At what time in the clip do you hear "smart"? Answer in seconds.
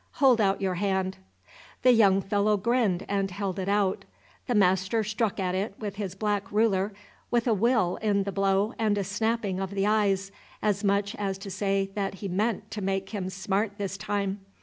13.29-13.77